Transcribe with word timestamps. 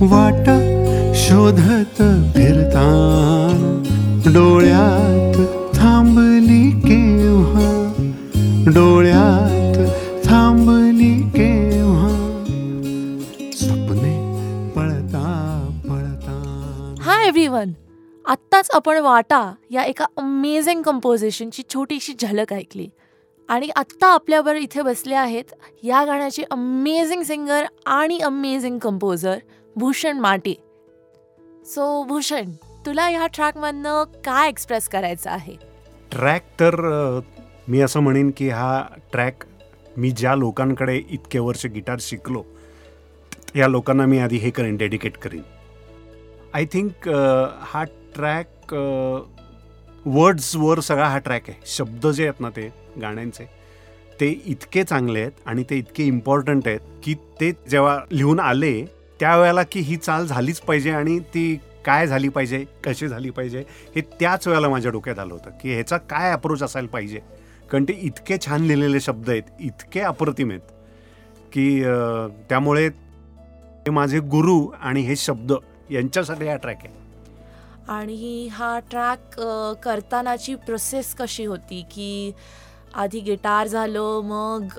वाट 0.00 0.48
शोधत 1.14 1.96
फिरता. 2.34 2.84
डोळ्यात 4.26 5.36
थांबली 5.76 6.70
केव्हा? 6.80 7.94
डोळ्यात 8.74 9.76
थांबली 10.26 11.14
केव्हा? 11.14 12.08
स्वप्ने 13.52 14.14
पळता 14.76 15.24
पळता. 15.84 16.94
हाय 17.00 17.26
एव्हरीवन 17.26 17.72
आत्ताच 18.26 18.70
आपण 18.70 18.96
वाटा 18.96 19.54
या 19.70 19.84
एका 19.84 20.06
अमेझिंग 20.16 20.82
कंपोजिशनची 20.82 21.62
छोटीशी 21.74 22.12
झलक 22.20 22.52
ऐकली. 22.52 22.88
आणि 23.48 23.68
आत्ता 23.76 24.06
आपल्यावर 24.06 24.56
इथे 24.56 24.82
बसले 24.82 25.14
आहेत 25.14 25.44
या 25.82 26.04
गाण्याचे 26.04 26.42
अमेझिंग 26.50 27.22
सिंगर 27.22 27.64
आणि 27.86 28.18
amazing 28.18 28.78
composer 28.78 29.38
Bhushan 29.78 30.18
Mate. 30.18 30.52
So 31.66 32.02
Bhushan 32.04 32.50
तुला 32.86 33.06
ह्या 33.08 33.26
ट्रॅकमधनं 33.34 34.04
काय 34.24 34.48
एक्सप्रेस 34.48 34.88
करायचं 34.88 35.30
आहे? 35.30 35.54
ट्रॅक 36.12 36.44
तर 36.60 36.74
मी 37.68 37.80
असं 37.80 38.00
म्हणेन 38.00 38.30
की 38.36 38.48
हा 38.48 38.82
ट्रॅक 39.12 39.44
मी 39.96 40.10
ज्या 40.10 40.34
लोकांकडे 40.34 40.96
इतके 41.10 41.38
वर्ष 41.38 41.66
गिटार 41.66 41.98
शिकलो 42.00 42.42
या 43.56 43.68
लोकांना 43.68 44.06
मी 44.06 44.18
आधी 44.18 44.36
हे 44.36 44.50
करेन 44.50 44.76
डेडिकेट 44.76 45.16
करीन. 45.16 45.42
आय 46.54 46.64
थिंक 46.72 47.08
हा 47.62 47.84
ट्रॅक 48.14 48.74
वर्ड्सवर 50.06 50.80
सगळा 50.80 51.08
हा 51.08 51.18
ट्रॅक 51.18 51.48
आहे. 51.48 51.60
शब्द 51.66 52.06
जे 52.06 52.28
आहेत 52.28 52.40
ना 52.40 52.50
ते 52.56 52.68
गाण्यांचे 53.00 53.44
ते 54.20 54.28
इतके 54.46 54.84
चांगले 54.84 55.20
आहेत 55.20 55.46
आणि 55.46 55.64
ते 55.70 55.76
इतके 55.78 56.04
इम्पॉर्टंट 56.04 56.68
आहेत 56.68 56.80
की 57.04 57.14
ते 57.40 57.52
जेव्हा 57.70 57.98
लिहून 58.10 58.40
आले 58.40 58.76
त्यावेळेला 59.20 59.62
की 59.62 59.80
ही 59.80 59.96
चाल 59.96 60.26
झालीच 60.26 60.60
पाहिजे 60.60 60.90
आणि 60.90 61.18
ती 61.34 61.54
काय 61.84 62.06
झाली 62.06 62.28
पाहिजे 62.28 62.64
कशी 62.84 63.08
झाली 63.08 63.30
पाहिजे 63.30 63.64
हे 63.94 64.00
त्याच 64.20 64.46
वेळेला 64.48 64.68
माझ्या 64.68 64.90
डोक्यात 64.92 65.18
आलं 65.18 65.32
होतं 65.32 65.50
की 65.62 65.72
ह्याचा 65.74 65.96
काय 66.10 66.32
अप्रोच 66.32 66.62
असायला 66.62 66.88
पाहिजे. 66.88 67.18
कारण 67.70 67.84
ते 67.84 67.92
इतके 68.02 68.36
छान 68.46 68.62
लिहिलेले 68.62 69.00
शब्द 69.00 69.30
आहेत 69.30 69.42
इतके 69.60 70.00
अप्रतिम 70.00 70.50
आहेत 70.50 70.70
की 71.52 71.82
त्यामुळे 72.48 72.86
हे 72.86 73.90
माझे 73.90 74.20
गुरु 74.30 74.60
आणि 74.80 75.00
हे 75.00 75.16
शब्द 75.16 75.52
यांच्यासाठी 75.90 76.48
हा 76.48 76.56
ट्रॅक 76.56 76.84
आहे. 76.84 76.96
आणि 77.88 78.48
हा 78.52 78.78
ट्रॅक 78.90 79.40
करतानाची 79.82 80.54
प्रोसेस 80.66 81.14
कशी 81.18 81.44
होती 81.44 81.82
की 81.92 82.32
आधी 82.98 83.20
गिटार 83.20 83.66
झालं 83.66 84.20
मग 84.24 84.72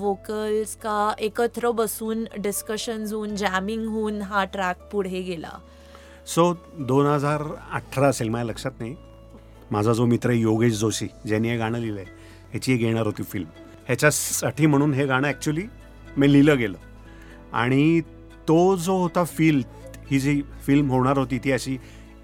वोकल्स 0.00 0.74
का 0.82 1.14
एकत्र 1.18 1.70
बसून 1.78 2.24
डिस्कशन्स 2.38 3.12
होऊन 3.12 3.34
जॅमिंग 3.36 3.86
होऊन 3.88 4.20
हा 4.22 4.44
ट्रॅक 4.52 4.82
पुढे 4.92 5.20
गेला. 5.22 5.50
सो 6.26 6.52
दोन 6.78 7.06
हजार 7.06 7.42
अठरा 7.72 8.08
असेल 8.08 8.28
माझ्या 8.28 8.46
लक्षात 8.46 8.80
नाही. 8.80 8.94
माझा 9.70 9.92
जो 9.92 10.06
मित्र 10.06 10.30
योगेश 10.30 10.78
जोशी 10.78 11.06
ज्यांनी 11.26 11.48
हे 11.48 11.56
गाणं 11.58 11.78
लिहिलं 11.78 12.00
आहे 12.00 12.14
ह्याची 12.50 12.72
एक 12.74 12.80
येणार 12.82 13.06
होती 13.06 13.22
फिल्म 13.22 13.48
ह्याच्यासाठी 13.86 14.66
म्हणून 14.66 14.94
हे 14.94 15.06
गाणं 15.06 15.28
ॲक्च्युली 15.28 15.66
मी 16.16 16.32
लिहिलं 16.32 16.58
गेलं. 16.58 16.76
आणि 17.52 18.00
तो 18.48 18.76
जो 18.76 18.96
होता 18.96 19.24
फील 19.26 19.62
ही 20.10 20.18
जी 20.20 20.40
फिल्म 20.66 20.90
होणार 20.90 21.18
होती 21.18 21.38
ती 21.44 21.52
अशी 21.52 21.76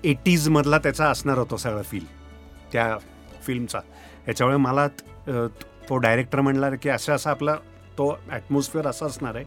एटीजमधला 0.05 0.79
त्याचा 0.79 1.11
असणार 1.11 1.39
होता 1.39 1.57
सगळा 1.57 1.83
फील 1.83 2.05
त्या 2.73 2.97
फिल्मचा 3.47 3.79
ह्याच्यामुळे 4.25 4.57
मला 4.59 4.87
तो 5.29 5.97
डायरेक्टर 5.97 6.41
म्हणला 6.41 6.71
की 6.71 6.89
असं 6.89 7.15
असं 7.15 7.31
आपला 7.31 7.55
तो 7.99 8.09
ॲटमॉस्फिअर 8.31 8.87
असा 8.87 9.07
असणार 9.07 9.35
आहे. 9.35 9.45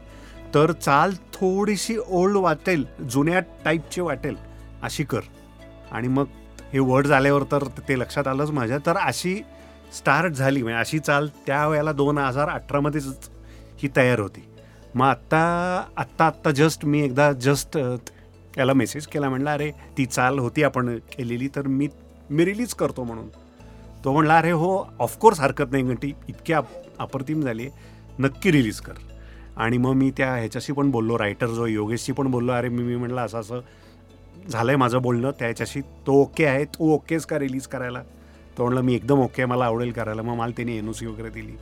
तर 0.54 0.72
चाल 0.72 1.14
थोडीशी 1.34 1.96
ओल्ड 1.98 2.38
वाटेल 2.38 2.86
जुन्या 3.10 3.40
टाईपची 3.66 4.02
वाटेल 4.02 4.36
अशी 4.84 5.04
कर. 5.04 5.22
आणि 5.92 6.08
मग 6.08 6.26
हे 6.74 6.80
वर्ड 6.80 7.08
झाल्यावर 7.08 7.44
तर 7.52 7.64
ते 7.88 8.00
लक्षात 8.00 8.28
आलंच 8.28 8.52
माझ्या. 8.52 8.78
तर 8.86 8.98
अशी 8.98 9.36
स्टार्ट 9.98 10.34
झाली. 10.34 10.62
म्हणजे 10.64 10.80
अशी 10.80 11.00
चाल 11.00 11.28
त्यावेळेला 11.48 11.92
दोन 11.92 12.18
हजार 12.18 12.50
अठरामध्येच 12.50 13.30
ही 13.82 13.90
तयार 13.96 14.20
होती. 14.20 14.44
मग 14.96 15.06
आत्ता 15.06 15.38
आत्ता 15.98 16.26
आत्ता 16.26 16.52
जस्ट 16.52 16.86
मी 16.86 17.04
एकदा 17.04 17.32
जस्ट 17.32 17.78
त्याला 18.56 18.74
मेसेज 18.74 19.08
केला. 19.08 19.30
म्हणला 19.30 19.54
अरे 19.54 19.72
ती 19.98 20.06
चाल 20.06 20.40
होती 20.40 20.64
आपण 20.64 20.98
केलेली 21.12 21.48
तर 21.56 21.68
मी 21.68 21.88
मी 22.30 22.46
रिलीज 22.46 22.74
करतो 22.74 23.04
म्हणून. 23.04 23.28
तो 24.06 24.12
म्हणला 24.14 24.38
अरे 24.38 24.52
हो 24.52 24.70
ऑफकोर्स 25.00 25.40
हरकत 25.40 25.72
नाही 25.72 25.84
कारण 25.84 25.96
ती 26.02 26.12
इतकी 26.30 26.54
अप 26.54 26.66
अप्रतिम 27.00 27.42
झाली 27.42 27.68
नक्की 28.20 28.52
रिलीज 28.52 28.80
कर. 28.82 28.94
आणि 29.58 29.78
मग 29.78 29.94
मी 29.94 30.10
त्या 30.18 30.34
ह्याच्याशी 30.36 30.74
पण 30.74 30.90
बोललो 30.92 31.18
रायटर 31.20 31.48
जो 31.48 31.66
योगेशशी 31.66 32.12
पण 32.14 32.28
बोललो 32.32 32.52
अरे 32.54 32.70
मी 32.70 32.84
मी 32.84 32.96
म्हणलं 32.96 33.22
असं 33.22 33.40
असं 33.40 33.60
झालं 34.50 34.72
आहे 34.72 34.78
माझं 34.78 35.02
बोलणं 35.02 35.32
त्याच्याशी 35.40 35.82
तो 36.08 36.22
ओके 36.22 36.46
आहे 36.46 36.66
तू 36.66 36.94
ओकेच 36.96 37.26
का 37.26 37.40
रिलीज 37.40 37.68
करायला? 37.68 38.02
तो 38.58 38.64
म्हणलं 38.64 38.82
मी 38.82 38.96
एकदम 38.96 39.22
ओके 39.22 39.42
आहे, 39.42 39.50
मला 39.52 39.66
आवडेल 39.66 39.92
करायला. 39.92 40.22
मग 40.22 40.36
मला 40.36 40.52
त्याने 40.58 40.78
एन 40.78 40.90
ओ 40.90 40.94
सी 40.94 41.06
वगैरे 41.06 41.30
दिली 41.30 41.56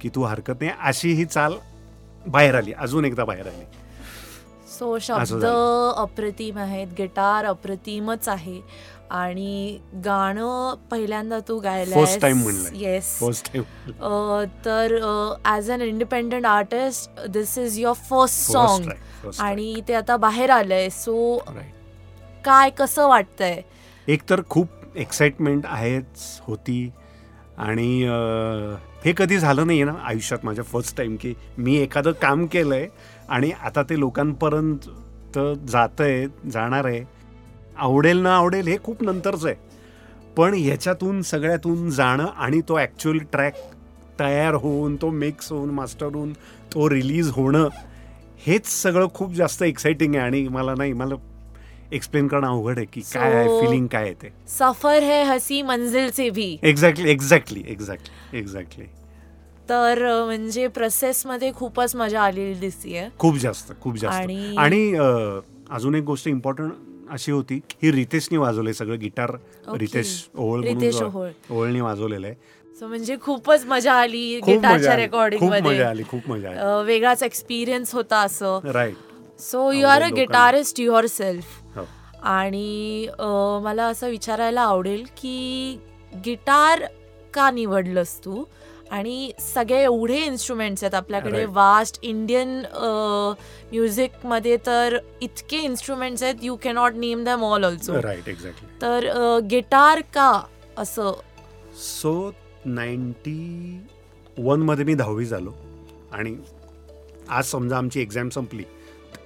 की 0.00 0.08
तू 0.14 0.22
हरकत 0.22 0.60
नाही 0.60 0.72
अशी 0.80 1.12
ही 1.12 1.24
चाल 1.24 1.54
बाहेर 2.26 2.54
आली 2.54 2.72
अजून 2.72 3.04
एकदा 3.04 3.24
बाहेर 3.24 3.46
आली. 3.46 3.64
सो 4.78 4.98
शब्द. 4.98 5.44
अप्रतिम 5.44 6.58
आहेत 6.58 6.86
गिटार 6.98 7.44
अप्रतिमच 7.44 8.28
आहे. 8.28 8.60
आणि 9.12 9.78
गाणं 10.04 10.74
पहिल्यांदा 10.90 11.38
तू 11.48 11.58
म्हणलंय. 11.58 12.78
येस 12.82 13.18
तर 14.64 14.96
as 15.44 15.70
an 15.70 15.82
independent 15.82 16.46
artist 16.46 17.20
this 17.30 17.56
is 17.58 17.78
your 17.78 17.94
first 18.10 18.50
song 18.52 18.90
आणि 19.40 19.74
ते 19.88 19.94
आता 19.94 20.16
बाहेर 20.16 20.50
आलंय 20.50 20.88
सो 20.90 21.36
काय 22.44 22.70
कसं 22.78 23.08
वाटतंय? 23.08 23.60
एक 24.08 24.22
तर 24.30 24.40
खूप 24.50 24.96
एक्साइटमेंट 24.96 25.66
आहेच 25.66 26.40
होती. 26.46 26.90
आणि 27.58 28.02
हे 29.04 29.12
कधी 29.16 29.38
झालं 29.38 29.66
नाही 29.66 29.82
ना 29.84 29.92
आयुष्यात 30.04 30.44
माझ्या 30.44 30.64
फर्स्ट 30.64 30.96
टाइम 30.96 31.16
की 31.20 31.32
मी 31.58 31.76
एखादं 31.76 32.12
काम 32.22 32.46
केलं 32.46 32.74
आहे 32.74 32.86
आणि 33.28 33.50
आता 33.64 33.82
ते 33.90 33.98
लोकांपर्यंत 34.00 34.88
जातं 35.70 36.04
आहे 36.04 36.26
जाणार 36.52 36.84
आहे. 36.84 37.04
आवडेल 37.76 38.18
ना 38.18 38.36
आवडेल 38.36 38.66
हे 38.68 38.76
खूप 38.84 39.02
नंतरचं 39.02 39.48
आहे. 39.48 39.56
पण 40.36 40.54
ह्याच्यातून 40.54 41.22
सगळ्यातून 41.22 41.90
जाणं 41.90 42.26
आणि 42.36 42.60
तो 42.60 42.76
ॲक्च्युअल 42.78 43.18
ट्रॅक 43.18 43.54
तयार 44.20 44.54
होऊन 44.54 44.96
तो 44.96 45.10
मिक्स 45.10 45.52
होऊन 45.52 45.70
मास्टर 45.70 46.06
होऊन 46.06 46.32
तो 46.74 46.90
रिलीज 46.90 47.30
होणं 47.30 47.68
हेच 48.46 48.66
सगळं 48.66 49.06
खूप 49.14 49.32
जास्त 49.32 49.62
एक्साइटिंग 49.62 50.14
आहे 50.14 50.24
आणि 50.24 50.48
मला 50.48 50.74
नाही 50.78 50.92
मला 50.92 51.14
एक्सप्लेन 51.92 52.28
करणं 52.28 52.46
अवघड 52.46 52.76
आहे 52.76 52.86
की 52.92 53.00
काय 53.14 53.32
आहे 53.32 53.60
फिलिंग 53.60 53.86
काय 53.86 54.02
आहे 54.02 54.14
ते. 54.14 54.32
सफर 54.48 55.02
है 55.02 55.22
हसी 55.24 55.62
मंजिल 55.62 56.10
से 56.10 56.30
भी. 56.30 56.58
एक्झॅक्टली 56.62 57.10
एक्झॅक्टली 57.10 57.62
एक्झॅक्टली 57.66 58.38
एक्झॅक्टली 58.38 58.84
तर 59.68 60.24
म्हणजे 60.24 60.66
प्रोसेसमध्ये 60.68 61.52
खूपच 61.52 61.96
मजा 61.96 62.22
आलेली 62.22 62.54
दिसतीये. 62.54 63.08
खूप 63.18 63.36
जास्त 63.36 63.72
खूप 63.80 63.96
जास्त. 63.96 64.30
आणि- 64.58 64.96
अजून 65.70 65.94
एक 65.94 66.02
गोष्ट 66.02 66.28
इम्पॉर्टंट 66.28 66.72
अशी 67.10 67.32
होती 67.32 67.60
ही 67.82 67.92
रितेशने 67.92 68.38
वाजवले 68.38 68.74
सगळं 68.74 68.98
गिटार. 69.00 69.30
रितेश 69.78 70.28
ओवळ. 70.34 70.60
ओवळने 71.50 71.80
वाजवलेलं 71.80 72.26
आहे 72.26 72.34
सो 72.80 72.86
म्हणजे 72.86 73.16
खूपच 73.22 73.64
मजा 73.66 73.94
आली 73.94 74.40
गिटारच्या 74.46 74.96
रेकॉर्डिंगमध्ये. 74.96 76.04
खूप 76.10 76.28
मजा 76.28 76.50
आली. 76.50 76.84
वेगळाच 76.86 77.22
एक्सपिरियन्स 77.22 77.94
होता 77.94 78.20
असं. 78.20 78.58
Right 78.64 79.40
so 79.40 79.70
you 79.72 79.86
are 79.86 80.02
a 80.02 80.08
guitarist 80.16 80.80
yourself 81.06 81.78
आणि 82.22 83.08
मला 83.62 83.86
असं 83.86 84.08
विचारायला 84.08 84.60
आवडेल 84.60 85.04
की 85.16 85.78
गिटार 86.26 86.82
का 87.34 87.50
निवडलंस 87.50 88.18
तू? 88.24 88.44
आणि 88.92 89.32
सगळे 89.40 89.82
एवढे 89.82 90.18
इन्स्ट्रुमेंट्स 90.24 90.82
आहेत 90.84 90.94
आपल्याकडे. 90.94 91.44
वास्ट 91.44 91.98
इंडियन 92.02 92.48
म्युझिकमध्ये 93.70 94.56
तर 94.66 94.96
इतके 95.22 95.58
इन्स्ट्रुमेंट्स 95.58 96.22
आहेत 96.22 96.42
you 96.42 96.56
cannot 96.64 96.94
name 96.96 97.24
them 97.24 97.44
all 97.44 97.64
also 97.64 98.02
right 98.02 98.28
exactly 98.28 98.68
तर 98.82 99.38
गिटार 99.50 100.00
का 100.14 100.30
असं? 100.78 101.12
सो 101.76 102.30
नाईन्टी 102.64 103.86
वनमध्ये 104.38 104.84
मी 104.84 104.94
दहावी 104.94 105.24
झालो. 105.24 105.52
आणि 106.12 106.34
आज 107.28 107.44
समजा 107.46 107.76
आमची 107.76 108.00
एक्झाम 108.00 108.28
संपली 108.28 108.62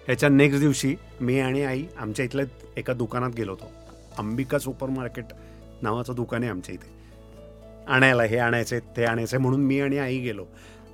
ह्याच्या 0.07 0.29
नेक्स्ट 0.29 0.61
दिवशी 0.61 0.95
मी 1.21 1.39
आणि 1.41 1.63
आई 1.65 1.85
आमच्या 1.99 2.25
इथल्या 2.25 2.45
एका 2.77 2.93
दुकानात 2.93 3.31
गेलो 3.37 3.53
होतो. 3.53 3.71
अंबिका 4.19 4.59
सुपर 4.59 4.89
मार्केट 4.89 5.33
नावाचं 5.83 6.15
दुकान 6.15 6.43
आहे 6.43 6.51
आमच्या 6.51 6.75
इथे. 6.75 6.95
आणायला 7.88 8.23
हे 8.23 8.38
आणायचे 8.38 8.79
ते 8.97 9.05
आणायचे 9.05 9.38
म्हणून 9.38 9.65
मी 9.67 9.81
आणि 9.81 9.99
आई 9.99 10.19
गेलो. 10.19 10.44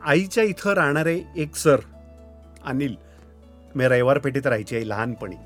आईच्या 0.03 0.45
इथं 0.45 0.73
राहणारे 0.75 1.19
एक 1.37 1.57
सर 1.57 1.81
अनिल 2.67 2.95
मी 3.75 3.89
रविवार 3.89 4.19
पेठेत 4.19 4.47
राहायची 4.47 4.77
आई 4.77 4.89
लहानपणी. 4.89 5.37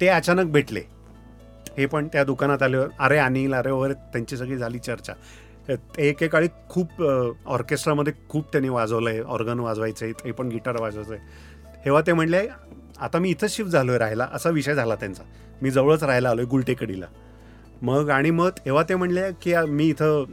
ते 0.00 0.08
अचानक 0.08 0.50
भेटले. 0.52 0.82
हे 1.76 1.86
पण 1.86 2.08
त्या 2.08 2.24
दुकानात 2.24 2.62
आले. 2.62 2.76
अरे 2.98 3.18
अनिल 3.18 3.54
अरे 3.54 3.70
वगैरे 3.70 3.94
त्यांची 4.12 4.36
सगळी 4.36 4.56
झाली 4.56 4.78
चर्चा. 4.78 5.12
एकेकाळी 5.98 6.48
खूप 6.68 7.02
ऑर्केस्ट्रामध्ये 7.46 8.12
खूप 8.28 8.52
त्यांनी 8.52 8.68
वाजवलं 8.68 9.10
आहे 9.10 9.20
ऑर्गन 9.20 9.60
वाजवायचे 9.60 10.10
ते 10.12 10.32
पण 10.32 10.48
गिटार 10.48 10.80
वाजवायचं. 10.80 11.14
तेव्हा 11.84 12.02
ते 12.06 12.12
म्हणले 12.12 12.46
आता 13.00 13.18
मी 13.18 13.30
इथं 13.30 13.46
शिफ्ट 13.50 13.70
झालोय 13.70 13.98
राहायला 13.98 14.28
असा 14.32 14.50
विषय 14.50 14.74
झाला 14.74 14.94
त्यांचा. 14.94 15.22
मी 15.62 15.70
जवळच 15.70 16.02
राहायला 16.04 16.30
आलोय 16.30 16.44
गुलटेकडीला. 16.44 17.06
मग 17.82 18.10
आणि 18.10 18.30
मग 18.30 18.50
तेव्हा 18.64 18.82
ते 18.88 18.94
म्हणले 18.94 19.30
की 19.42 19.54
मी 19.68 19.88
इथं 19.88 20.24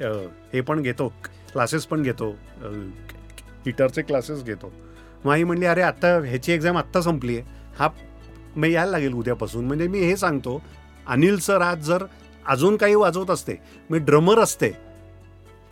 हे 0.00 0.60
पण 0.60 0.80
घेतो 0.82 1.08
क्लासेस 1.52 1.86
पण 1.86 2.02
घेतो 2.02 2.30
गिटारचे 3.66 4.02
क्लासेस 4.02 4.42
घेतो. 4.44 4.72
मग 5.24 5.32
आई 5.32 5.44
म्हणली 5.44 5.66
अरे 5.66 5.82
आत्ता 5.82 6.08
ह्याची 6.18 6.52
एक्झाम 6.52 6.76
आत्ता 6.78 7.00
संपली 7.00 7.36
आहे. 7.36 7.44
हा 7.78 7.88
मग 8.56 8.64
यायला 8.64 8.90
लागेल 8.90 9.12
उद्यापासून. 9.12 9.64
म्हणजे 9.64 9.88
मी 9.88 9.98
हे 9.98 10.16
सांगतो 10.16 10.60
अनिल 11.06 11.38
सर 11.38 11.60
आज 11.60 11.84
जर 11.86 12.04
अजून 12.46 12.76
काही 12.76 12.94
वाजवत 12.94 13.30
असते 13.30 13.56
मी 13.90 13.98
ड्रमर 13.98 14.38
असते 14.38 14.70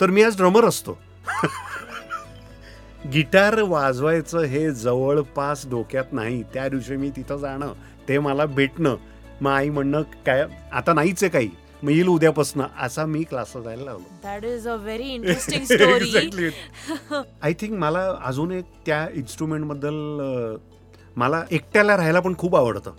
तर 0.00 0.10
मी 0.10 0.22
आज 0.22 0.36
ड्रमर 0.36 0.64
असतो. 0.64 0.98
गिटार 3.12 3.60
वाजवायचं 3.62 4.42
हे 4.42 4.70
जवळपास 4.70 5.66
डोक्यात 5.70 6.12
नाही 6.12 6.42
त्या 6.54 6.68
दिवशी 6.68 6.96
मी 6.96 7.10
तिथं 7.16 7.36
जाणं 7.36 7.72
ते 8.08 8.18
मला 8.18 8.46
भेटणं. 8.46 8.96
मग 9.40 9.50
आई 9.50 9.68
म्हणणं 9.68 10.02
काय 10.26 10.44
आता 10.72 10.92
नाहीच 10.92 11.22
आहे 11.22 11.30
काही. 11.30 11.50
मग 11.82 11.90
येईल 11.90 12.08
उद्यापासनं 12.08 12.66
असा 12.80 13.04
मी 13.06 13.22
क्लासला 13.22 13.62
जायला 13.62 13.84
लागलो 13.84 14.18
that 14.22 14.44
is 14.44 14.68
a 14.68 14.74
very 14.74 15.08
interesting 15.14 15.64
story 15.64 16.08
exactly 16.08 16.48
I 17.42 17.52
think 17.52 17.78
मला 17.78 18.14
अजून 18.24 18.52
एक 18.52 18.64
त्या 18.86 19.06
इन्स्ट्रुमेंटबद्दल 19.14 19.94
अं, 20.20 20.56
मला 21.16 21.42
एकट्याला 21.50 21.96
राहायला 21.96 22.20
पण 22.20 22.34
खूप 22.38 22.56
आवडतं. 22.56 22.92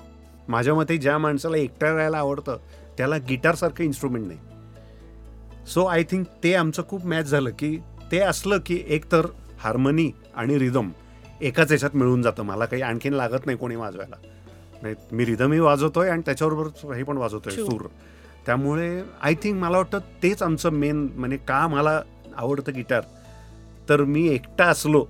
माझ्या 0.50 0.74
मते 0.76 0.98
ज्या 0.98 1.18
माणसाला 1.18 1.58
एकट्या 1.58 1.94
राहायला 1.94 2.18
आवडतं 2.18 2.58
त्याला 2.98 3.18
गिटारसारखं 3.18 3.84
इन्स्ट्रुमेंट 3.84 4.26
नाही. 4.28 4.40
सो 5.68 5.86
आय 5.86 6.04
थिंक 6.04 6.26
ते 6.44 6.54
आमचं 6.56 6.84
खूप 6.90 7.06
मॅच 7.06 7.26
झालं 7.26 7.50
की 7.50 7.78
ते 8.12 8.20
असलं 8.20 8.58
की 8.66 8.84
एक 8.88 9.12
तर 9.12 9.26
हार्मनी 9.60 10.12
आणि 10.36 10.60
रिदम 10.60 10.90
एकाच 11.42 11.72
याच्यात 11.72 11.96
मिळून 11.96 12.22
जातं. 12.22 12.44
मला 12.44 12.66
काही 12.66 12.82
आणखीन 12.82 13.14
लागत 13.14 13.46
नाही 13.46 13.58
कोणी 13.58 13.76
वाजवायला. 13.76 14.16
नाही 14.82 14.96
मी 15.12 15.26
रिदमही 15.26 15.60
वाजवतोय 15.60 16.10
आणि 16.10 16.22
त्याच्याबरोबर 16.26 16.94
हे 16.94 17.04
पण 17.04 17.18
वाजवतोय. 17.18 17.54
सूर. 17.56 17.82
त्यामुळे 18.46 19.02
आय 19.22 19.34
थिंक 19.34 19.60
मला 19.62 19.78
वाटतं 19.78 20.00
तेच 20.24 20.44
आमचं 20.44 20.70
मेन 20.70 21.08
म्हणजे 21.16 21.38
का 21.38 21.68
मला 21.68 22.02
आवडतं 22.36 22.74
गिटार 22.74 23.02
तर 23.90 24.04
मी 24.04 24.28
एकटा 24.28 24.66
असलो 24.66 25.06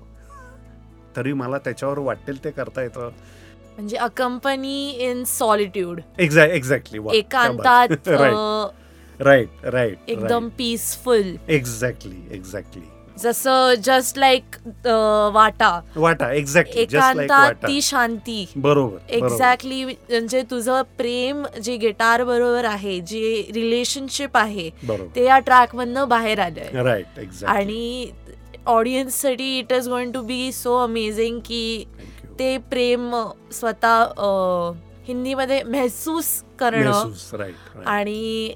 तरी 1.15 1.33
मला 1.33 1.57
त्याच्यावर 1.57 1.99
वाटेल 1.99 2.43
ते 2.43 2.51
करता 2.51 2.81
येतं. 2.81 3.09
म्हणजे 3.75 3.97
a 3.97 4.07
company 4.07 4.89
in 5.01 5.23
solitude 5.23 5.99
exact 6.19 6.53
exactly 6.53 6.99
एकांतात 7.13 8.07
राईट 8.07 9.21
राईट 9.21 9.65
राईट 9.65 10.09
एकदम 10.09 10.47
पीसफुल 10.49 11.35
एक्झॅक्टली 11.47 12.21
एक्झॅक्टली 12.31 12.83
जसं 13.21 13.73
जस्ट 13.83 14.17
लाईक 14.19 14.55
वाटा. 15.33 15.69
वाटा 15.95 16.31
एक्झॅक्टली 16.33 16.81
एकांतात 16.81 17.53
ती 17.63 17.81
शांती. 17.81 18.45
बरोबर. 18.55 18.97
एक्झॅक्टली 19.09 19.83
म्हणजे 19.85 20.41
तुझं 20.51 20.81
प्रेम 20.97 21.43
जे 21.63 21.75
गिटार 21.77 22.23
बरोबर 22.23 22.65
आहे 22.65 22.99
जे 23.01 23.41
रिलेशनशिप 23.55 24.37
आहे 24.37 24.69
ते 25.15 25.25
या 25.25 25.39
ट्रॅक 25.39 25.75
मधनं 25.75 26.07
बाहेर 26.09 26.39
आलंय. 26.39 26.83
राईट 26.83 27.43
आणि 27.45 28.11
ऑडियन्ससाठी 28.67 29.57
it 29.59 29.71
is 29.73 29.87
going 29.89 30.11
to 30.13 30.21
be 30.21 30.51
so 30.51 30.77
amazing 30.83 31.39
की 31.39 31.83
ते 32.39 32.57
प्रेम 32.69 33.15
स्वतः 33.51 34.03
हिंदीमध्ये 35.07 35.61
महसूस 35.63 36.27
करणं 36.59 37.11
आणि 37.85 38.53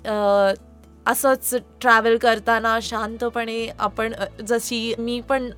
असंच 1.08 1.54
ट्रॅव्हल 1.82 2.18
करताना 2.18 2.78
शांतपणे 2.82 3.66
आपण 3.80 4.14
जशी 4.48 4.94
मी 5.00 5.20
पण 5.30 5.50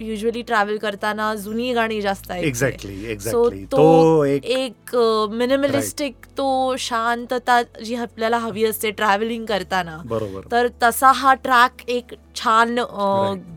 युजली 0.00 0.42
ट्रॅव्हल 0.42 0.76
करताना 0.78 1.34
जुनी 1.34 1.72
गाणी 1.72 2.00
जास्त 2.00 2.30
ऐकते. 2.30 2.46
एक्झॅक्टली 2.46 3.18
सो 3.20 3.48
तो 3.72 4.24
एक 4.24 4.94
मिनिमलिस्टिक 5.30 6.26
तो 6.38 6.74
शांतता 6.78 7.60
जी 7.84 7.94
आपल्याला 7.94 8.38
हवी 8.38 8.64
असते 8.64 8.90
ट्रॅव्हलिंग 8.90 9.44
करताना. 9.46 9.96
बरोबर. 10.04 10.50
तर 10.52 10.68
तसा 10.82 11.12
हा 11.12 11.34
ट्रॅक 11.34 11.88
एक 11.88 12.14
छान. 12.36 12.78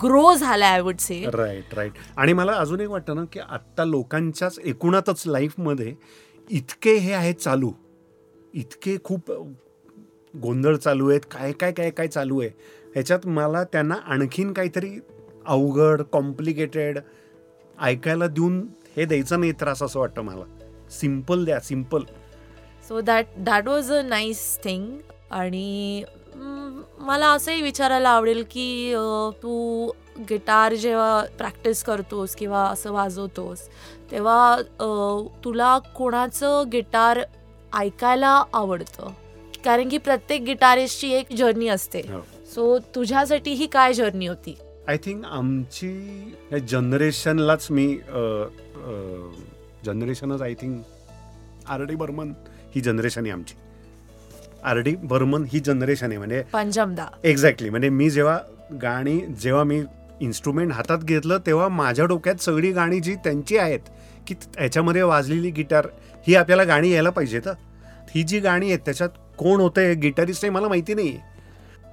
ग्रो 0.01 0.33
झाला 0.35 0.67
I 0.67 0.81
would 0.81 0.97
say 0.99 1.23
right 1.33 1.73
right 1.75 1.91
आणि 2.17 2.33
मला 2.33 2.53
अजून 2.53 2.81
एक 2.81 2.89
वाटतं 2.89 3.15
ना 3.15 3.23
की 3.33 3.39
आत्ता 3.39 3.83
लोकांच्याच 3.85 4.59
एकूणातच 4.59 5.23
लाईफमध्ये 5.27 5.93
इतके 6.47 6.95
हे 6.95 7.13
आहेत 7.13 7.35
चालू. 7.35 7.71
इतके 8.53 8.97
खूप 9.03 9.31
गोंधळ 10.41 10.75
चालू 10.75 11.09
आहेत 11.09 11.21
काय 11.31 11.51
काय 11.51 11.71
काय 11.71 11.89
काय 11.89 12.07
चालू 12.07 12.39
आहे 12.41 12.49
ह्याच्यात 12.93 13.27
मला 13.27 13.63
त्यांना 13.63 13.95
आणखीन 14.05 14.53
काहीतरी 14.53 14.97
अवघड 15.45 16.01
कॉम्प्लिकेटेड 16.01 16.99
ऐकायला 17.77 18.27
देऊन 18.27 18.59
हे 18.97 19.05
द्यायचं 19.05 19.39
नाही 19.39 19.51
त्रास 19.51 19.83
असं 19.83 19.99
वाटतं 19.99 20.21
मला. 20.21 20.43
सिंपल 20.91 21.43
द्या 21.45 21.59
simple 21.59 22.03
so 22.87 23.01
that 23.01 23.25
that 23.37 23.67
was 23.67 23.91
a 23.91 24.01
nice 24.01 24.57
thing 24.63 24.85
आणि 25.31 26.03
मला 26.99 27.27
असंही 27.27 27.61
विचारायला 27.61 28.09
आवडेल 28.09 28.43
की 28.51 28.93
तू 29.43 29.91
गिटार 30.29 30.73
जेव्हा 30.73 31.23
प्रॅक्टिस 31.37 31.83
करतोस 31.83 32.35
किंवा 32.35 32.63
असं 32.63 32.91
वाजवतोस 32.91 33.67
तेव्हा 34.11 34.55
तुला 35.43 35.77
कोणाचं 35.95 36.69
गिटार 36.71 37.19
ऐकायला 37.73 38.41
आवडतं? 38.53 39.11
कारण 39.65 39.89
की 39.89 39.97
प्रत्येक 39.97 40.43
गिटारिस्टची 40.43 41.11
एक 41.13 41.33
जर्नी 41.37 41.67
असते. 41.67 42.01
हो. 42.09 42.21
सो 42.53 42.77
तुझ्यासाठी 42.95 43.51
ही 43.53 43.67
काय 43.67 43.93
जर्नी 43.93 44.27
होती? 44.27 44.55
आय 44.87 44.97
थिंक 45.05 45.25
आमची 45.25 45.89
या 46.51 46.57
जनरेशनलाच 46.69 47.67
मी 47.71 47.87
जनरेशनच 49.85 50.41
I 50.41 50.53
think 50.53 50.81
R 51.69 51.83
D 51.83 51.95
Burman 51.95 52.31
he 52.75 52.81
generation 52.81 53.21
आहे 53.21 53.31
आमची. 53.31 53.55
आर 54.63 54.77
डी 54.79 54.95
बर्मन 55.03 55.43
ही 55.51 55.59
जनरेशन 55.59 56.09
आहे 56.09 56.17
म्हणजे 56.17 56.41
पंजमदा 56.53 57.05
एक्झॅक्टली 57.23 57.69
म्हणजे 57.69 57.89
मी 57.89 58.09
जेव्हा 58.09 58.37
गाणी 58.81 59.19
जेव्हा 59.41 59.63
मी 59.63 59.81
इन्स्ट्रुमेंट 60.21 60.71
हातात 60.71 60.97
घेतलं 60.97 61.37
तेव्हा 61.45 61.67
माझ्या 61.69 62.05
डोक्यात 62.05 62.41
सगळी 62.41 62.71
गाणी 62.71 62.99
जी 62.99 63.15
त्यांची 63.15 63.57
आहेत 63.57 63.89
की 64.27 64.35
ह्याच्यामध्ये 64.57 65.01
वाजलेली 65.01 65.51
गिटार 65.51 65.87
ही 66.27 66.35
आपल्याला 66.35 66.63
गाणी 66.63 66.91
यायला 66.91 67.09
पाहिजे 67.09 67.39
तर 67.45 67.53
ही 68.15 68.23
जी 68.23 68.39
गाणी 68.39 68.67
आहेत 68.67 68.79
त्याच्यात 68.85 69.09
कोण 69.37 69.61
होतं 69.61 69.99
गिटारिस्ट 70.01 70.43
हे 70.45 70.49
मला 70.49 70.67
माहिती 70.67 70.93
नाही 70.93 71.17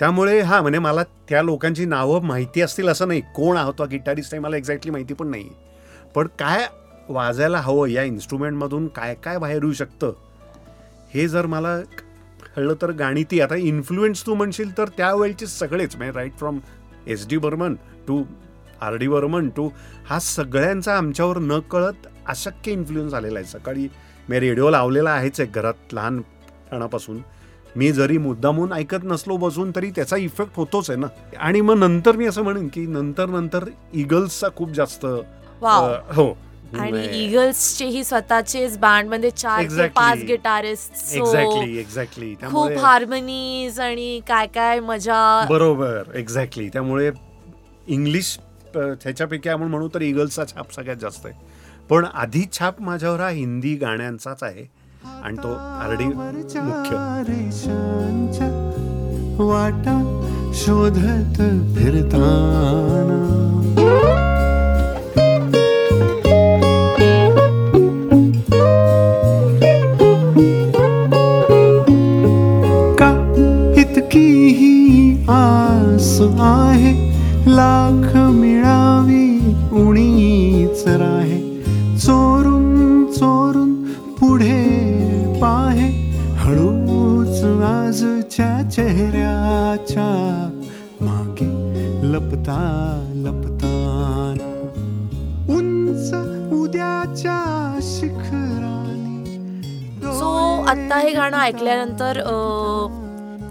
त्यामुळे 0.01 0.41
हा 0.41 0.61
म्हणजे 0.61 0.79
मला 0.79 1.03
त्या 1.29 1.43
लोकांची 1.43 1.85
नावं 1.85 2.23
माहिती 2.25 2.61
असतील 2.61 2.89
असं 2.89 3.09
नाही. 3.09 3.21
कोण 3.35 3.57
होता 3.57 3.85
गिटारिस्ट 3.85 4.35
आहे 4.35 4.41
मला 4.41 4.57
एक्झॅक्टली 4.57 4.93
माहिती 4.93 5.15
पण 5.15 5.29
नाही 5.29 5.49
पण 6.15 6.27
काय 6.39 6.67
वाजायला 7.09 7.59
हवं 7.59 7.89
या 7.89 8.03
इन्स्ट्रुमेंटमधून 8.03 8.87
काय 8.89 9.15
काय 9.15 9.39
बाहेर 9.39 9.63
येऊ 9.63 9.73
शकतं? 9.73 10.13
हे 11.15 11.27
जर 11.29 11.47
मला 11.47 11.79
कळलं 12.57 12.75
तर 12.83 12.91
गाणी 12.91 13.25
ती. 13.25 13.41
आता 13.41 13.55
इन्फ्लुएन्स 13.55 14.25
तू 14.27 14.35
म्हणशील 14.35 14.77
तर 14.79 14.89
त्यावेळचे 14.97 15.47
सगळेच 15.47 15.97
म्हणजे 15.97 16.13
right 16.13 16.39
from 16.39 16.59
S 17.07 17.27
D 17.29 17.37
Burman 17.39 17.75
to 18.09 18.23
R 18.81 18.97
D 18.97 19.09
Burman 19.09 19.49
to 19.49 19.69
हा 20.09 20.19
सगळ्यांचा 20.19 20.97
आमच्यावर 20.97 21.39
न 21.39 21.59
कळत 21.71 22.07
अशक्य 22.29 22.73
इन्फ्लुएन्स 22.73 23.15
आलेला 23.15 23.39
आहे. 23.39 23.49
सकाळी 23.49 23.89
मी 24.29 24.41
रेडिओ 24.41 24.71
लावलेला 24.71 25.11
आहेच 25.11 25.41
आहे 25.41 25.51
घरात 25.55 25.93
लहान 25.93 26.21
लहानपणापासून 26.73 27.21
मी 27.77 27.91
जरी 27.93 28.19
मुद्दामून 28.19 28.73
ऐकत 28.73 29.05
नसलो 29.05 29.37
बसून 29.37 29.71
तरी 29.77 29.91
त्याचा 29.91 30.17
इफेक्ट 30.17 30.53
होतोच 30.57 30.91
आहे 30.91 30.99
ना. 31.01 31.07
आणि 31.39 31.61
मग 31.61 31.79
नंतर 31.79 32.17
मी 32.17 32.27
असं 32.27 32.43
म्हणेन 32.43 32.69
की 32.69 32.87
नंतर 32.87 33.27
नंतर 33.27 33.65
इगल्सचा 33.93 34.49
खूप 34.57 34.71
जास्त 34.71 35.05
हो. 35.05 36.29
आणि 36.79 36.91
म्हणजे- 36.91 37.13
इगल्सचे 37.15 37.87
ही 37.87 38.05
स्वतःचेच 38.05 38.79
बँडमध्ये 38.79 39.31
चार 39.31 39.61
ते 39.63 39.67
Exactly. 39.67 39.89
पाच 39.89 40.19
गिटारिस्ट 40.19 41.15
एक्झॅक्टली 41.17 41.79
एक्झॅक्टली 41.79 42.35
खूप 42.51 42.79
हार्मनीज 42.79 43.81
आणि 43.81 44.21
काय 44.29 44.47
काय 44.47 44.81
मजा. 44.81 45.47
बरोबर 45.49 46.03
एक्झॅक्टली 46.15 46.69
त्यामुळे 46.69 47.11
इंग्लिश 47.87 48.39
अ, 48.75 48.79
ह्याच्यापैकी 48.79 49.49
आपण 49.49 49.63
म्हणू 49.63 49.89
तर 49.95 50.01
इगल्सचा 50.01 50.45
छाप 50.45 50.73
सगळ्यात 50.73 50.97
जास्त 50.97 51.27
आहे. 51.27 51.35
पण 51.91 52.05
आधी 52.15 52.45
छाप 52.53 52.81
माझ्यावर 52.83 53.21
हा 53.21 53.29
हिंदी 53.29 53.75
गाण्यांचाच 53.75 54.43
आहे. 54.43 54.65
आणि 55.25 55.37
तो 55.37 55.53
आरडी 55.53 56.05
मुख्य. 56.05 56.97
वाटा 59.39 59.97
शोधत 60.55 61.37
फिरताना. 61.77 63.32
लपता 92.13 92.57
लपताना 93.15 94.47
उंच 95.55 96.15
उद्याच्या 96.53 97.37
आत्ता 100.69 100.99
हे 100.99 101.13
गाणं 101.13 101.37
ऐकल्यानंतर 101.37 102.19
अं, 102.21 103.51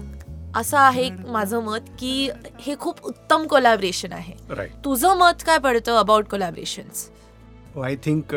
असं 0.54 0.78
आहे 0.78 1.10
माझं 1.28 1.60
मत 1.60 1.80
की 1.98 2.30
हे 2.60 2.74
खूप 2.80 2.96
उत्तम 3.04 3.46
कोलॅबरेशन 3.46 4.12
आहे. 4.12 4.32
राईट 4.50 4.70
तुझं 4.84 5.16
मत 5.16 5.42
काय 5.46 5.58
पडतं 5.58 5.96
अबाउट 5.96 6.24
कोलॅबरेशन्स 6.24 7.08
आय 7.84 7.96
थिंक 7.96 8.34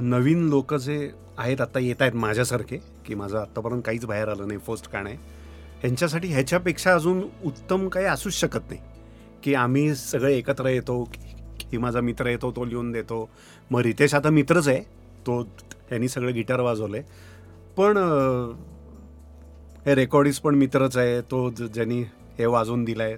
नवीन 0.00 0.48
लोक 0.48 0.74
जे 0.74 1.10
आहेत 1.38 1.60
आता 1.60 1.78
येत 1.78 2.02
आहेत 2.02 2.12
माझ्यासारखे 2.12 2.76
की 3.06 3.14
माझं 3.14 3.38
आत्तापर्यंत 3.38 3.82
काहीच 3.86 4.04
बाहेर 4.04 4.28
आलं 4.28 4.48
नाही 4.48 4.58
फर्स्ट 4.66 4.88
गाणं 4.92 5.08
आहे 5.08 5.18
ह्यांच्यासाठी 5.80 6.28
ह्याच्यापेक्षा 6.28 6.94
अजून 6.94 7.22
उत्तम 7.44 7.88
काही 7.88 8.06
असूच 8.06 8.32
शकत 8.34 8.60
नाही. 8.68 8.80
की 9.46 9.54
आम्ही 9.54 9.94
सगळे 9.94 10.38
एकत्र 10.38 10.66
येतो 10.66 11.10
की 11.70 11.78
माझा 11.78 12.00
मित्र 12.00 12.26
येतो 12.26 12.50
तो 12.50 12.64
लिहून 12.64 12.92
देतो. 12.92 13.30
मग 13.70 13.80
रितेश 13.80 14.14
आता 14.14 14.30
मित्रच 14.30 14.68
आहे. 14.68 14.80
तो 15.26 15.44
त्यांनी 15.88 16.08
सगळे 16.08 16.32
गिटार 16.32 16.60
वाजवलं. 16.60 16.96
आहे 16.96 17.04
पण 17.76 17.96
हे 19.86 19.94
रेकॉर्डिस्ट 19.94 20.42
पण 20.42 20.54
मित्रच 20.54 20.96
आहे. 20.96 21.20
तो 21.20 21.50
ज- 21.50 21.62
ज्यांनी 21.62 22.02
हे 22.38 22.46
वाजवून 22.46 22.84
दिलं 22.84 23.02
आहे 23.02 23.16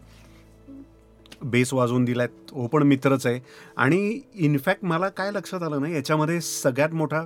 बेस 1.42 1.74
वाजवून 1.74 2.04
दिलाय 2.04 2.26
तो 2.26 2.66
पण 2.66 2.82
मित्रच 2.82 3.26
आहे. 3.26 3.40
आणि 3.76 4.20
इनफॅक्ट 4.34 4.84
मला 4.84 5.08
काय 5.08 5.30
लक्षात 5.30 5.62
आलं 5.62 5.82
ना 5.82 5.88
याच्यामध्ये 5.88 6.40
सगळ्यात 6.40 6.90
मोठा 6.90 7.22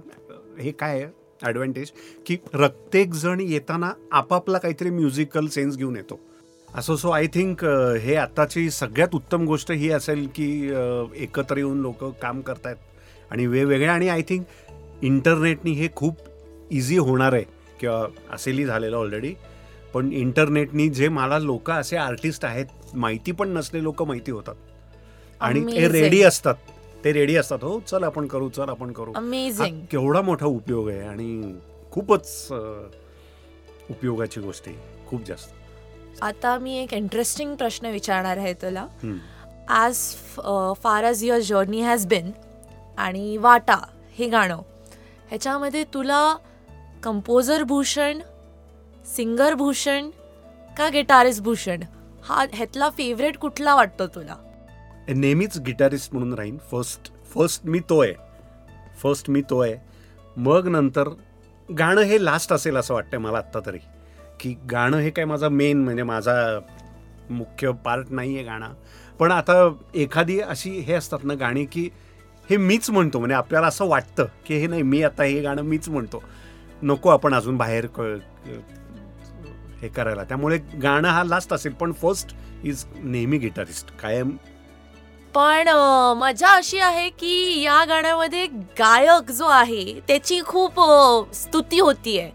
हे 0.61 0.71
काय 0.71 1.03
आहे? 1.03 1.13
ॲडव्हान्टेज 1.43 1.93
की 2.27 2.37
प्रत्येक 2.37 3.15
जण 3.15 3.41
येताना 3.41 3.91
आपापला 4.13 4.59
काहीतरी 4.59 4.91
म्युझिकल 4.91 5.47
सेन्स 5.47 5.77
घेऊन 5.77 5.97
येतो. 5.97 6.21
असं 6.75 6.97
सो 6.97 7.11
आय 7.11 7.27
थिंक 7.27 7.65
हे 8.03 8.15
आत्ताची 8.17 8.71
सगळ्यात 8.71 9.15
उत्तम 9.15 9.45
गोष्ट 9.47 9.73
ही 9.73 9.91
असेल 9.91 10.27
की 10.35 10.47
एकत्र 11.17 11.57
येऊन 11.57 11.81
लोक 11.81 12.05
काम 12.23 12.41
करतायत 12.41 12.77
आणि 13.31 13.47
वेगवेगळ्या 13.47 13.93
आणि 13.93 14.09
आय 14.09 14.23
थिंक 14.29 14.45
इंटरनेटनी 15.03 15.73
हे 15.73 15.89
खूप 15.97 16.17
इझी 16.71 16.97
होणार 16.99 17.33
आहे. 17.33 17.45
किंवा 17.81 18.07
असेलही 18.35 18.65
झालेलं 18.65 18.97
ऑलरेडी 18.97 19.33
पण 19.95 20.13
इंटरनेटनी 20.13 20.89
जे 20.89 21.09
मला 21.09 21.39
लोक 21.39 21.71
असे 21.71 21.97
आर्टिस्ट 21.97 22.45
आहेत 22.45 22.67
माहिती 22.95 23.33
पण 23.33 23.49
नसले 23.49 23.83
लोक 23.83 24.03
माहिती 24.03 24.31
होतात. 24.33 24.55
आणि 25.41 25.65
ते. 25.67 25.89
रेडी 25.89 26.23
असतात. 26.23 26.55
ते 27.05 27.13
रेडी 27.13 27.37
असतात. 27.37 27.59
हो 27.63 27.79
चल 27.87 28.05
आपण 28.05 28.27
करू 28.27 28.49
चल 28.49 28.69
आपण 28.69 28.93
करू. 28.93 29.13
केवढा 29.91 30.23
मोठा 30.23 30.47
उपयोग 30.47 30.89
आहे 30.89 31.01
आणि 31.01 31.55
खूपच 31.93 32.47
उपयोगाची 33.91 34.41
गोष्ट 34.41 34.69
आहे. 34.69 34.77
खूप 35.07 35.27
जास्त. 35.27 35.55
आता 36.23 36.59
मी 36.59 36.77
एक 36.79 36.93
इंटरेस्टिंग 36.95 37.55
प्रश्न 37.57 37.87
विचारणार 37.87 38.37
आहे 38.37 38.53
तुला. 38.55 38.87
As 39.69 39.97
far 40.83 41.05
as 41.05 41.25
your 41.25 41.41
journey 41.41 41.81
has 41.83 42.07
been 42.07 42.31
आणि 42.99 43.37
वाटा 43.37 43.77
हे 44.19 44.29
गाणं 44.29 44.61
ह्याच्यामध्ये 45.29 45.85
तुला 45.95 46.37
कंपोजर 47.03 47.63
भूषण 47.63 48.19
सिंगर 49.07 49.55
भूषण 49.55 50.11
का 50.79 50.89
गिटारिस्ट 50.89 51.43
भूषण 51.43 51.83
हा 52.25 52.45
ह्यातला 52.53 52.89
फेवरेट 52.91 53.37
कुठला 53.39 53.75
वाटतो 53.75 54.07
तुला? 54.07 54.35
नेहमीच 55.09 55.59
गिटारिस्ट 55.59 56.13
म्हणून 56.13 56.35
राहीन. 56.35 56.59
फर्स्ट 56.71 57.11
फर्स्ट 57.35 57.67
मी 57.67 57.81
तो 57.81 58.01
आहे. 58.03 58.13
फर्स्ट 59.03 59.31
मी 59.31 59.43
तो 59.51 59.59
आहे. 59.61 59.75
मग 60.37 60.69
नंतर 60.69 61.09
गाणं 61.69 62.01
हे 62.01 62.25
लास्ट 62.25 62.53
असेल 62.53 62.77
असं 62.77 62.95
वाटतंय 62.95 63.19
मला 63.19 63.39
आत्ता 63.39 63.61
तरी. 63.67 63.79
की 64.43 64.55
गाणं 64.71 64.97
हे 64.97 65.11
काय 65.11 65.25
माझा 65.25 65.49
मेन 65.49 65.85
म्हणजे 65.85 66.03
माझा 66.03 66.61
मुख्य 67.31 67.71
पार्ट 67.85 68.07
नाही 68.11 68.35
आहे 68.35 68.45
गाणं. 68.45 68.73
पण 69.19 69.33
आता 69.33 69.75
एखादी 69.95 70.41
अशी 70.41 70.71
हे 70.71 70.95
असतात 70.95 71.19
ना 71.23 71.35
गाणी 71.35 71.65
की 71.65 71.91
हे 72.51 72.57
मीच 72.57 72.91
म्हणतो 72.91 73.19
म्हणजे 73.19 73.35
आपल्याला 73.35 73.67
असं 73.67 73.85
वाटतं 73.89 74.25
की 74.47 74.57
हे 74.57 74.67
नाही 74.67 74.83
मी 74.83 75.03
आता 75.03 75.23
हे 75.23 75.41
गाणं 75.41 75.63
मीच 75.63 75.89
म्हणतो. 75.89 76.23
नको 76.83 77.09
आपण 77.09 77.35
अजून 77.35 77.57
बाहेर 77.57 77.87
क- 77.87 78.19
हे 79.83 79.89
करायला. 79.89 80.25
त्यामुळे 80.25 80.59
गाणं 80.83 81.09
हा 81.09 81.25
लास्ट 81.25 81.53
असेल 81.53 81.73
पण 81.73 81.93
फर्स्ट 81.93 82.35
इज 82.65 82.85
नेहमी 82.99 83.39
गिटारिस्ट 83.39 83.97
कायम. 83.97 84.31
पण 85.35 85.69
मजा 86.17 86.49
अशी 86.49 86.79
आहे 86.79 87.11
की 87.11 87.63
या 87.63 87.85
गाण्यामध्ये 87.85 88.47
गायक 88.79 89.31
जो 89.31 89.45
आहे 89.45 90.01
त्याची 90.09 90.41
खूप 90.43 90.81
स्तुती 91.35 91.81
होतीये. 91.81 92.31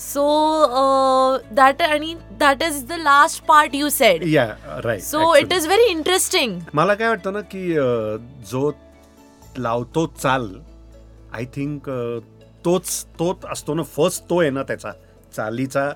सो 0.00 1.38
दॅट 1.52 1.82
आणि 1.82 2.14
that 2.38 2.62
is 2.62 2.84
the 2.84 2.92
last 2.92 3.44
part 3.44 3.74
you 3.74 3.88
said 3.88 4.22
yeah 4.22 4.46
right 4.84 5.02
so 5.02 5.34
it 5.36 5.52
is 5.52 5.66
very 5.66 5.90
interesting 5.90 6.58
मला 6.74 6.94
काय 6.94 7.08
वाटतं 7.08 7.32
ना 7.32 7.40
की 7.40 7.72
जो 8.50 8.70
लावतो 9.58 10.06
चाल 10.22 10.48
आय 11.34 11.44
थिंक 11.44 11.88
तोच 12.64 13.04
तोच 13.18 13.44
असतो 13.44 13.74
ना 13.74 13.82
फर्स्ट 13.82 14.22
तो 14.30 14.40
आहे 14.40 14.50
ना 14.50 14.62
त्याचा. 14.62 14.90
चालीचा 15.36 15.90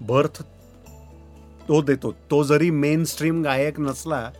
बर्थ 0.00 0.42
तो 1.68 1.82
देतो. 1.82 2.10
तो 2.30 2.42
जरी 2.44 2.70
मेन 2.70 3.04
स्ट्रीम 3.04 3.42
गायक 3.42 3.80
नसला 3.80 4.30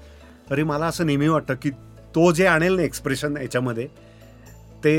तरी 0.51 0.63
मला 0.63 0.87
असं 0.87 1.07
नेहमी 1.07 1.29
वाटतं 1.29 1.55
की 1.55 1.71
तो 2.15 2.33
जे 2.33 2.47
आणेल 2.47 2.77
ना 2.77 2.83
एक्सप्रेशन 2.83 3.37
याच्यामध्ये 3.37 3.87
ते 4.85 4.95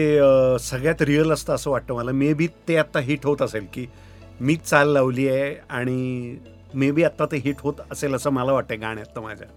सगळ्यात 0.61 1.01
रिअल 1.01 1.31
असतं 1.31 1.53
असं 1.53 1.71
वाटतं 1.71 1.93
मला. 1.95 2.11
मे 2.11 2.33
बी 2.33 2.47
ते 2.67 2.75
आत्ता 2.77 3.00
हिट 3.00 3.25
होत 3.25 3.41
असेल 3.41 3.65
की 3.73 3.85
मी 4.41 4.55
चाल 4.55 4.89
लावली 4.93 5.27
आहे 5.29 5.53
आणि 5.69 6.38
मे 6.73 6.91
बी 6.91 7.03
आत्ता 7.03 7.25
ते 7.31 7.38
हिट 7.38 7.61
होत 7.61 7.81
असेल 7.91 8.15
असं 8.15 8.29
मला 8.29 8.51
वाटतं 8.51 8.81
गाण्यात 8.81 9.19
माझ्या. 9.19 9.47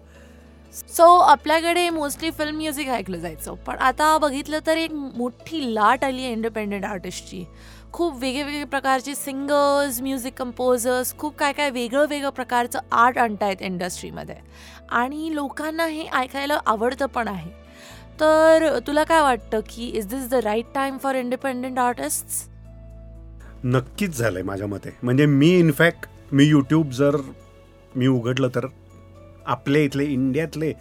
सो 0.74 1.04
आपल्याकडे 1.18 1.88
मोस्टली 1.90 2.30
फिल्म 2.30 2.56
म्युझिक 2.56 2.88
ऐकलं 2.88 3.18
जायचं. 3.18 3.54
पण 3.66 3.76
आता 3.78 4.16
बघितलं 4.18 4.58
तर 4.66 4.76
एक 4.76 4.92
मोठी 4.92 5.74
लाट 5.74 6.04
आली 6.04 6.22
आहे 6.24 6.32
इंडिपेंडेंट 6.32 6.84
आर्टिस्टची 6.84 7.44
खूप 7.92 8.14
वेगवेगळे 8.20 8.64
प्रकारचे 8.64 9.14
सिंगर्स 9.14 10.00
म्युझिक 10.02 10.34
कंपोजर्स 10.38 11.14
खूप 11.18 11.36
काय 11.38 11.52
काय 11.52 11.70
वेगळं 11.70 12.06
वेगळं 12.10 12.30
प्रकारचं 12.30 12.78
आर्ट 12.92 13.18
आणतायत 13.18 13.62
इंडस्ट्रीमध्ये 13.62 14.36
आणि 14.90 15.34
लोकांना 15.34 15.86
हे 15.86 16.06
ऐकायला 16.12 16.58
आवडतं 16.66 17.06
पण 17.06 17.28
आहे. 17.28 17.50
तर 18.20 18.78
तुला 18.86 19.04
काय 19.04 19.20
वाटतं 19.22 19.60
की 19.68 19.88
is 19.88 20.06
this 20.06 20.28
the 20.30 20.34
right 20.44 20.66
time 20.74 20.96
for 20.98 21.14
independent 21.14 21.78
artist 21.78 22.48
नक्कीच 23.64 24.18
झालंय 24.18 24.42
माझ्या 24.42 24.66
मते. 24.66 24.90
म्हणजे 25.02 25.26
मी 25.26 25.50
इनफॅक्ट 25.58 26.06
मी 26.32 26.44
यूट्यूब 26.44 26.90
जर 26.90 27.16
मी 27.96 28.06
उघडलं 28.06 28.48
तर 28.54 28.66
आपले 29.46 29.84
इथले 29.84 30.04
इंडियातले 30.04 30.72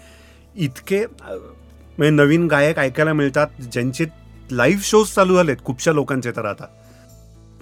इतके 0.55 1.05
म्हणजे 1.21 2.09
नवीन 2.09 2.47
गायक 2.47 2.79
ऐकायला 2.79 3.13
मिळतात 3.13 3.61
ज्यांचे 3.71 4.05
लाईव्ह 4.51 4.81
शोज 4.83 5.13
चालू 5.13 5.35
झालेत 5.35 5.57
खूपशा 5.65 5.91
लोकांचे 5.91 6.31
तर 6.31 6.45
आता. 6.45 6.65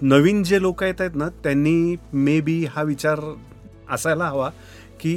नवीन 0.02 0.44
जे 0.44 0.62
लोक 0.62 0.84
येत 0.84 1.02
आहेत 1.02 1.16
ना 1.16 1.28
त्यांनी 1.44 1.96
मे 2.14 2.40
बी 2.42 2.64
हा 2.66 2.84
विचार 2.84 3.20
असायला 3.92 4.26
हवा 4.26 4.50
की 5.00 5.16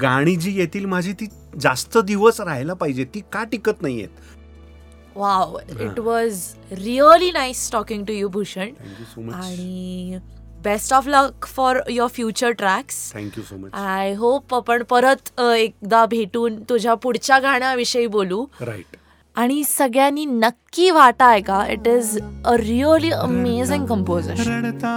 गाणी 0.00 0.34
जी 0.36 0.54
येतील 0.58 0.84
माझी 0.86 1.12
ती 1.12 1.26
जास्त 1.60 1.98
दिवस 1.98 2.40
राहायला 2.40 2.74
पाहिजे 2.74 3.04
ती 3.04 3.20
का 3.32 3.44
टिकत 3.44 3.82
नाही 3.82 3.98
आहेत 3.98 5.16
wow 5.16 5.58
it 5.80 5.98
was 5.98 6.40
really 6.72 7.30
nice 7.32 7.70
talking 7.72 8.04
to 8.04 8.12
you 8.12 8.28
Bhushan. 8.28 8.68
Thank you 8.80 9.04
so 9.14 9.20
much 9.20 9.34
आणि 9.34 10.18
best 10.64 10.92
of 10.94 11.08
luck 11.08 11.46
for 11.46 11.80
your 11.90 12.08
future 12.08 12.50
tracks 12.50 13.12
thank you 13.14 13.44
so 13.44 13.56
much 13.56 13.74
I 13.74 14.14
hope 14.14 14.54
आपण 14.54 14.82
परत 14.90 15.40
एकदा 15.40 16.04
भेटून 16.06 16.62
तुझ्या 16.68 16.94
पुढच्या 16.94 17.38
गाण्याविषयी 17.38 18.06
बोलू. 18.06 18.44
राईट 18.60 18.96
आणि 19.36 19.62
सगळ्यांनी 19.64 20.24
नक्की 20.24 20.90
वाटा 20.90 21.30
ऐका. 21.30 21.66
It 21.68 21.88
is 21.88 22.18
a 22.44 22.56
really 22.58 23.10
amazing 23.10 23.86
composer 23.86 24.34
रडता 24.46 24.92